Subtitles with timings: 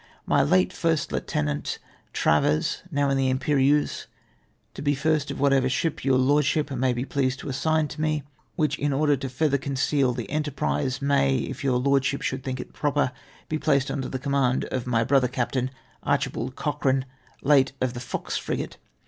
[0.25, 1.77] "]My late first Lieutenant,
[2.11, 4.07] Travers, now in the Tmperieuse,
[4.73, 8.23] to be first of whatever ship your Lordship may be pleased to assign to me,
[8.55, 12.73] which, in order further to conceal the enter imse, may, if your Lordship should think
[12.73, 13.11] proper,
[13.47, 15.69] be placed under the command of my brother Captain
[16.01, 17.05] Archibald Coch rane,
[17.43, 18.77] late of the Fox frigate.